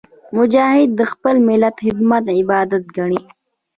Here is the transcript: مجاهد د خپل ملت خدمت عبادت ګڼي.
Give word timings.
مجاهد 0.37 0.89
د 0.99 1.01
خپل 1.11 1.35
ملت 1.47 1.75
خدمت 1.85 2.25
عبادت 2.37 2.83
ګڼي. 2.97 3.21